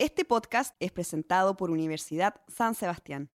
[0.00, 3.30] Este podcast es presentado por Universidad San Sebastián.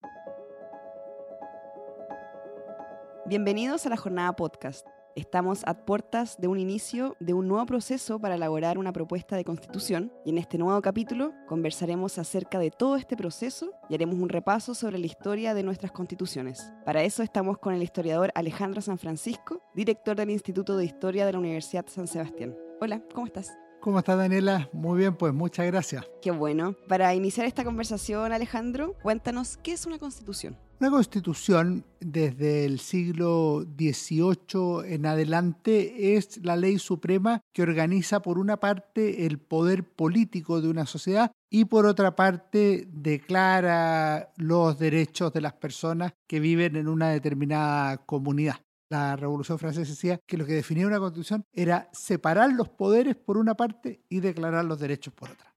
[3.27, 4.85] Bienvenidos a la jornada podcast.
[5.15, 9.45] Estamos a puertas de un inicio de un nuevo proceso para elaborar una propuesta de
[9.45, 14.29] constitución y en este nuevo capítulo conversaremos acerca de todo este proceso y haremos un
[14.29, 16.73] repaso sobre la historia de nuestras constituciones.
[16.85, 21.35] Para eso estamos con el historiador Alejandro San Francisco, director del Instituto de Historia de
[21.35, 22.57] la Universidad San Sebastián.
[22.81, 23.57] Hola, ¿cómo estás?
[23.81, 24.69] ¿Cómo está Daniela?
[24.73, 26.05] Muy bien, pues muchas gracias.
[26.21, 26.75] Qué bueno.
[26.89, 30.57] Para iniciar esta conversación, Alejandro, cuéntanos qué es una constitución.
[30.81, 38.39] Una constitución desde el siglo XVIII en adelante es la ley suprema que organiza por
[38.39, 45.33] una parte el poder político de una sociedad y por otra parte declara los derechos
[45.33, 48.57] de las personas que viven en una determinada comunidad.
[48.91, 53.37] La Revolución Francesa decía que lo que definía una constitución era separar los poderes por
[53.37, 55.53] una parte y declarar los derechos por otra.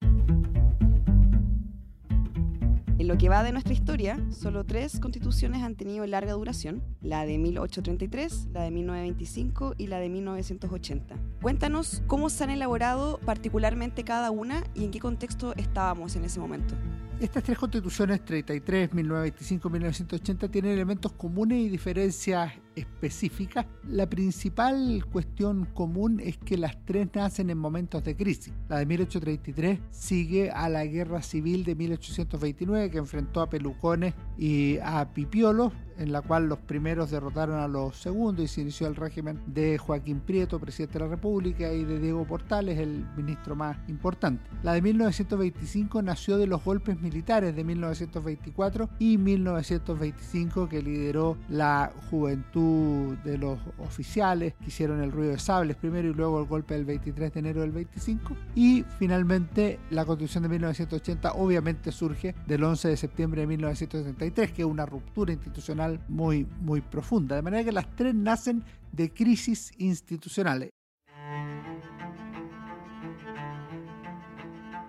[2.97, 7.25] En lo que va de nuestra historia, solo tres constituciones han tenido larga duración, la
[7.25, 11.15] de 1833, la de 1925 y la de 1980.
[11.41, 16.41] Cuéntanos cómo se han elaborado particularmente cada una y en qué contexto estábamos en ese
[16.41, 16.75] momento.
[17.21, 23.67] Estas tres constituciones, 33, 1925 y 1980, tienen elementos comunes y diferencias específicas.
[23.87, 28.51] La principal cuestión común es que las tres nacen en momentos de crisis.
[28.69, 34.79] La de 1833 sigue a la guerra civil de 1829 que enfrentó a pelucones y
[34.81, 38.95] a pipiolos en la cual los primeros derrotaron a los segundos y se inició el
[38.95, 43.77] régimen de Joaquín Prieto, presidente de la República, y de Diego Portales, el ministro más
[43.87, 44.43] importante.
[44.63, 51.91] La de 1925 nació de los golpes militares de 1924 y 1925 que lideró la
[52.09, 56.73] juventud de los oficiales que hicieron el ruido de sables primero y luego el golpe
[56.75, 62.63] del 23 de enero del 25 y finalmente la constitución de 1980 obviamente surge del
[62.63, 67.35] 11 de septiembre de 1973 que es una ruptura institucional muy, muy profunda.
[67.35, 70.71] De manera que las tres nacen de crisis institucionales.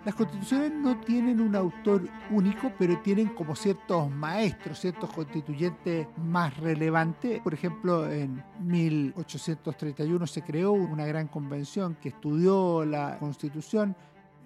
[0.05, 6.56] Las constituciones no tienen un autor único, pero tienen como ciertos maestros, ciertos constituyentes más
[6.56, 7.41] relevantes.
[7.41, 13.94] Por ejemplo, en 1831 se creó una gran convención que estudió la constitución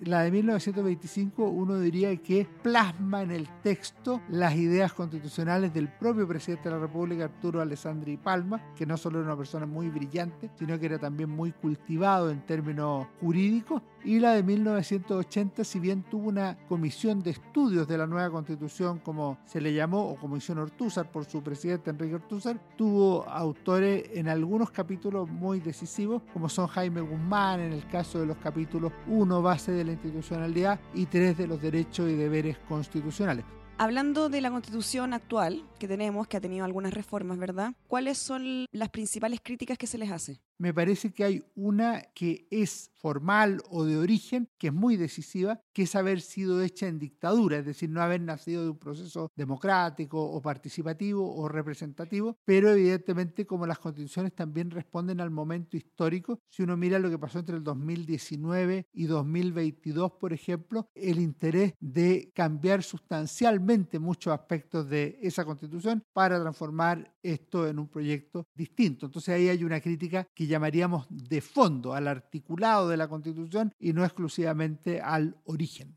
[0.01, 6.29] la de 1925 uno diría que plasma en el texto las ideas constitucionales del propio
[6.29, 10.51] presidente de la República, Arturo Alessandri Palma, que no solo era una persona muy brillante,
[10.59, 13.83] sino que era también muy cultivado en términos jurídicos.
[14.07, 19.01] Y la de 1980, si bien tuvo una comisión de estudios de la nueva constitución,
[19.01, 24.29] como se le llamó, o comisión Ortúzar por su presidente Enrique Ortúzar, tuvo autores en
[24.29, 29.43] algunos capítulos muy decisivos, como son Jaime Guzmán, en el caso de los capítulos 1,
[29.43, 33.45] base de la institucionalidad y tres de los derechos y deberes constitucionales.
[33.79, 37.75] Hablando de la constitución actual que tenemos, que ha tenido algunas reformas, ¿verdad?
[37.89, 40.41] ¿Cuáles son las principales críticas que se les hace?
[40.59, 45.61] Me parece que hay una que es formal o de origen, que es muy decisiva,
[45.73, 49.31] que es haber sido hecha en dictadura, es decir, no haber nacido de un proceso
[49.37, 56.41] democrático o participativo o representativo, pero evidentemente como las constituciones también responden al momento histórico,
[56.49, 61.75] si uno mira lo que pasó entre el 2019 y 2022, por ejemplo, el interés
[61.79, 69.07] de cambiar sustancialmente muchos aspectos de esa constitución para transformar esto en un proyecto distinto.
[69.07, 73.93] Entonces ahí hay una crítica que llamaríamos de fondo, al articulado de la Constitución y
[73.93, 75.97] no exclusivamente al origen.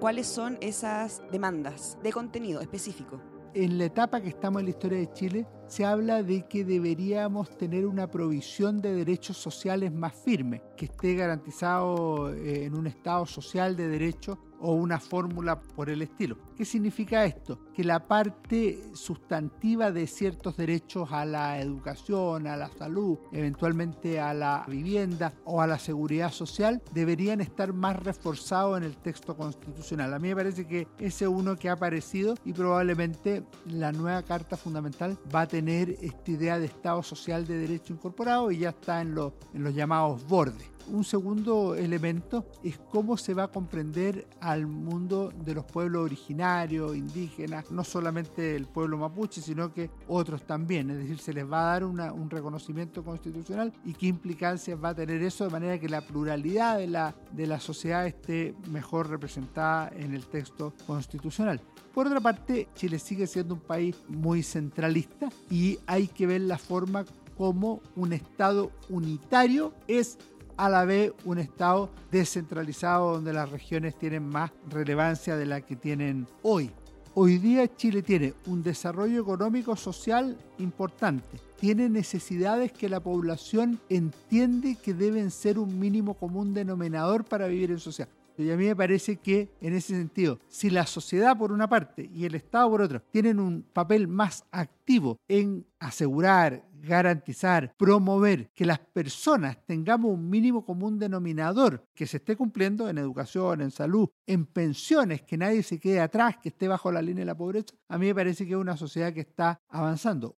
[0.00, 3.22] ¿Cuáles son esas demandas de contenido específico?
[3.54, 7.58] En la etapa que estamos en la historia de Chile, se habla de que deberíamos
[7.58, 13.26] tener una provisión de derechos sociales más firme, que esté garantizado eh, en un Estado
[13.26, 16.38] social de derechos o una fórmula por el estilo.
[16.56, 17.58] ¿Qué significa esto?
[17.74, 24.32] Que la parte sustantiva de ciertos derechos a la educación, a la salud, eventualmente a
[24.32, 30.14] la vivienda o a la seguridad social deberían estar más reforzados en el texto constitucional.
[30.14, 34.56] A mí me parece que ese uno que ha aparecido y probablemente la nueva Carta
[34.56, 39.00] Fundamental va a tener esta idea de Estado social de derecho incorporado y ya está
[39.00, 40.73] en los, en los llamados bordes.
[40.88, 46.94] Un segundo elemento es cómo se va a comprender al mundo de los pueblos originarios,
[46.96, 50.90] indígenas, no solamente el pueblo mapuche, sino que otros también.
[50.90, 54.94] Es decir, se les va a dar un reconocimiento constitucional y qué implicancias va a
[54.94, 59.90] tener eso de manera que la pluralidad de la, de la sociedad esté mejor representada
[59.96, 61.60] en el texto constitucional.
[61.94, 66.58] Por otra parte, Chile sigue siendo un país muy centralista y hay que ver la
[66.58, 67.04] forma
[67.36, 70.18] como un Estado unitario es
[70.56, 75.76] a la vez un Estado descentralizado donde las regiones tienen más relevancia de la que
[75.76, 76.70] tienen hoy.
[77.16, 84.76] Hoy día Chile tiene un desarrollo económico social importante, tiene necesidades que la población entiende
[84.82, 88.10] que deben ser un mínimo común denominador para vivir en sociedad.
[88.36, 92.10] Y a mí me parece que en ese sentido, si la sociedad por una parte
[92.12, 98.64] y el Estado por otra tienen un papel más activo en asegurar, garantizar, promover que
[98.64, 104.08] las personas tengamos un mínimo común denominador que se esté cumpliendo en educación, en salud,
[104.26, 107.74] en pensiones, que nadie se quede atrás, que esté bajo la línea de la pobreza,
[107.88, 110.36] a mí me parece que es una sociedad que está avanzando.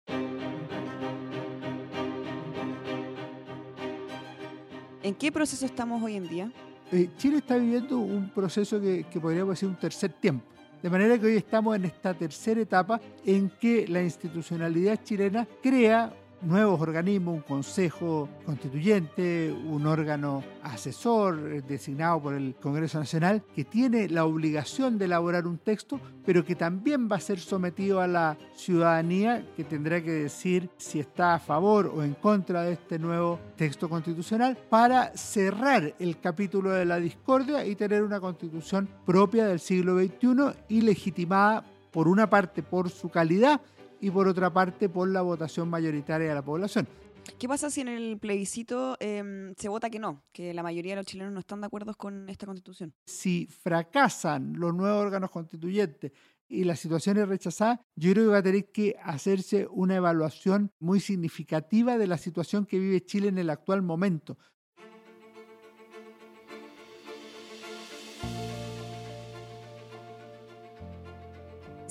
[5.01, 6.51] ¿En qué proceso estamos hoy en día?
[6.91, 10.45] Eh, Chile está viviendo un proceso que, que podríamos decir un tercer tiempo.
[10.81, 16.13] De manera que hoy estamos en esta tercera etapa en que la institucionalidad chilena crea
[16.41, 23.63] nuevos organismos, un consejo constituyente, un órgano asesor eh, designado por el Congreso Nacional, que
[23.63, 28.07] tiene la obligación de elaborar un texto, pero que también va a ser sometido a
[28.07, 32.99] la ciudadanía, que tendrá que decir si está a favor o en contra de este
[32.99, 39.45] nuevo texto constitucional, para cerrar el capítulo de la discordia y tener una constitución propia
[39.45, 43.61] del siglo XXI y legitimada por una parte por su calidad,
[44.05, 46.87] y por otra parte por la votación mayoritaria de la población.
[47.39, 50.97] ¿Qué pasa si en el plebiscito em, se vota que no, que la mayoría de
[50.97, 52.93] los chilenos no están de acuerdo con esta constitución?
[53.07, 56.11] Si fracasan los nuevos órganos constituyentes
[56.47, 60.71] y la situación es rechazada, yo creo que va a tener que hacerse una evaluación
[60.77, 64.37] muy significativa de la situación que vive Chile en el actual momento.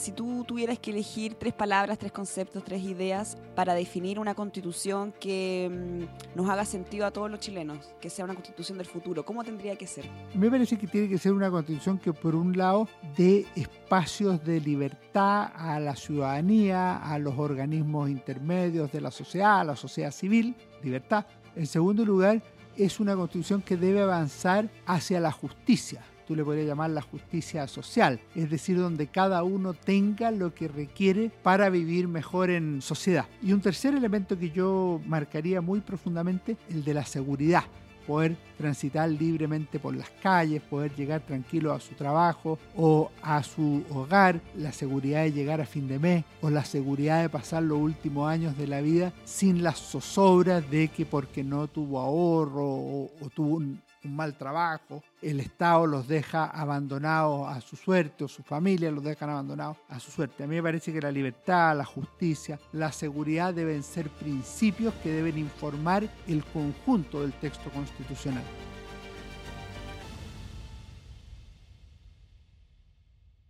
[0.04, 5.14] Si tú tuvieras que elegir tres palabras, tres conceptos, tres ideas para definir una constitución
[5.18, 9.24] que mm, nos haga sentido a todos los chilenos, que sea una constitución del futuro,
[9.24, 10.04] ¿cómo tendría que ser?
[10.34, 12.86] Me parece que tiene que ser una constitución que por un lado
[13.16, 19.64] dé espacios de libertad a la ciudadanía, a los organismos intermedios de la sociedad, a
[19.64, 21.24] la sociedad civil, libertad.
[21.56, 22.42] En segundo lugar,
[22.76, 27.66] es una constitución que debe avanzar hacia la justicia tú le podrías llamar la justicia
[27.68, 33.26] social, es decir, donde cada uno tenga lo que requiere para vivir mejor en sociedad.
[33.42, 37.64] Y un tercer elemento que yo marcaría muy profundamente, el de la seguridad
[38.06, 43.82] poder transitar libremente por las calles, poder llegar tranquilo a su trabajo o a su
[43.90, 47.78] hogar, la seguridad de llegar a fin de mes o la seguridad de pasar los
[47.78, 53.10] últimos años de la vida sin las zozobras de que porque no tuvo ahorro o,
[53.34, 53.62] tuvo
[54.04, 59.04] un mal trabajo, el Estado los deja abandonados a su suerte o su familia los
[59.04, 60.44] dejan abandonados a su suerte.
[60.44, 65.10] A mí me parece que la libertad, la justicia, la seguridad deben ser principios que
[65.10, 68.44] deben informar el conjunto del texto constitucional.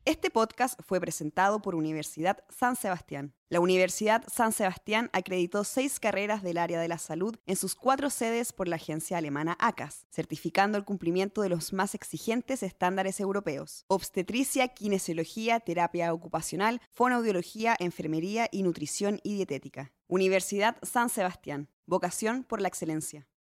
[0.07, 3.33] Este podcast fue presentado por Universidad San Sebastián.
[3.49, 8.11] La Universidad San Sebastián acreditó seis carreras del área de la salud en sus cuatro
[8.11, 13.87] sedes por la agencia alemana ACAS, certificando el cumplimiento de los más exigentes estándares europeos.
[13.89, 19.91] Obstetricia, kinesiología, terapia ocupacional, fonoaudiología, enfermería y nutrición y dietética.
[20.07, 21.71] Universidad San Sebastián.
[21.87, 23.27] Vocación por la excelencia.